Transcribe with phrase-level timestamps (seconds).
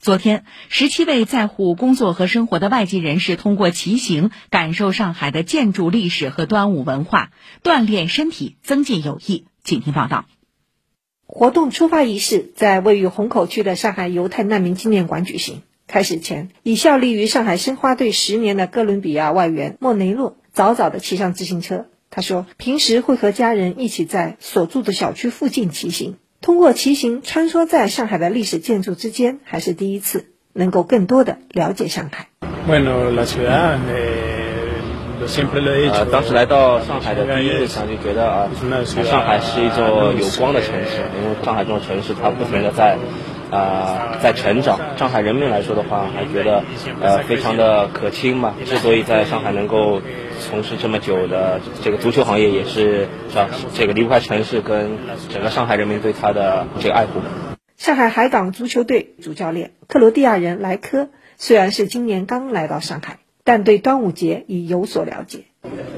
[0.00, 7.32] 昨天，十七位在沪工作和生活的外籍人士通过骑行感受上海的建筑历史和端午文化，
[7.64, 9.46] 锻炼身体，增进友谊。
[9.64, 10.26] 请听报道。
[11.26, 15.62] 活动出发仪式在位于虹口区的上海犹太难民纪念馆举行。
[15.88, 21.86] 开始前，已效力于上海申花队十年的哥伦比亚外援莫雷诺早早地骑上自行车。
[22.08, 26.18] 他说：“平时会和家人一起在所住的小区附近骑行。”
[26.48, 32.28] 通过骑行穿梭在上海的历史建筑之间，还是第一次能够更多的了解上海。
[32.66, 32.72] 呃，
[36.10, 38.48] 当时来到上海的第一印象就觉得啊，
[39.04, 42.96] 上海是一座有光的城市，因为上海这种城市它不停的在
[43.50, 44.78] 啊在成长。
[44.96, 46.64] 上海人民来说的话，还觉得
[47.00, 48.54] 呃非常的可亲吧。
[48.64, 50.00] 之所以在上海能够。
[50.40, 54.96] 从事这么久的这个足球行业，也是让这个离不开城市跟
[55.30, 57.14] 整个上海人民对他的这个爱护。
[57.76, 61.08] 上海海港足球队主教练克罗地亚人莱科，
[61.38, 65.40] 虽然是今年刚来到上海，但对端午节已有所了解。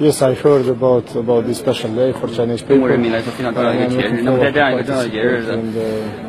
[0.00, 2.68] Yes, I heard about about this special day for Chinese people.
[2.68, 4.22] 中国人民来说非常重要的一个节日。
[4.22, 5.58] 那么在这样一个重要的节日的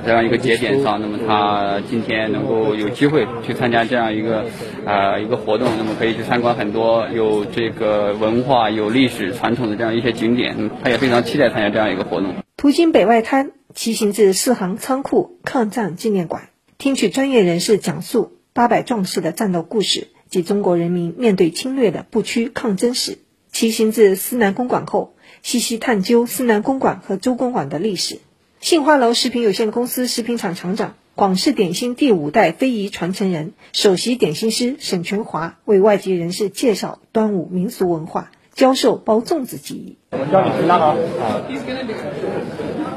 [0.05, 4.43] 这样一个节点上，那么他今天能够有机会去参加这样一个
[4.85, 10.69] 啊一个活动，那么可以去参观很多有这个文化、有历史传统的这样一些景点。
[10.83, 12.33] 他也非常期待参加这样一个活动。
[12.57, 23.19] 途经北外滩，骑行至四行仓库抗战纪念馆，听取专业人士讲述八百壮士的战斗故事及中国人民面对侵略的不屈抗争史。
[23.51, 25.13] 骑行至思南公馆后，
[25.43, 28.19] 细细探究思南公馆和周公馆的历史。
[28.59, 39.97] 杏花楼食品有限公司食品厂厂长、广式点心第五代非遗传承人、首席点心师沈全华为外籍人士介绍端午民俗文化，教授包粽子技艺。
[40.11, 40.95] 我教你拉好，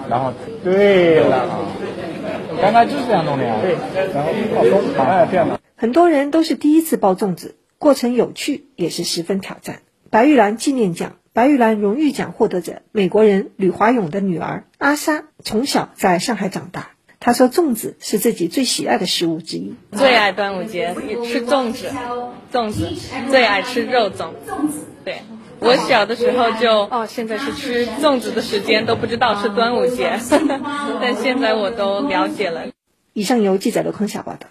[0.09, 1.49] 然后对了，
[2.63, 3.57] 刚刚就是这样弄的呀。
[3.61, 3.77] 对，
[4.15, 5.61] 然后包粽，哎，这样的。
[5.75, 9.81] 很多人都是第一次包粽子，过程有趣，也是十分挑战。
[10.15, 16.91] 白玉兰纪念奖、白玉兰荣誉奖获得者，美国人吕华勇的女儿阿莎，从小在上海长大。
[17.19, 19.75] 她说，粽子是自己最喜爱的食物之一。
[19.91, 20.95] 最爱端午节
[21.25, 21.91] 吃粽子，
[22.53, 22.93] 粽子
[23.29, 24.29] 最爱吃肉粽。
[24.47, 25.23] 粽子对，
[25.59, 30.21] 我小的时候就哦，现在是吃粽子的时间，都不知道是端午节，
[31.03, 32.67] 但现在我都了解了。
[33.15, 34.47] 以上由记者刘康霞报道。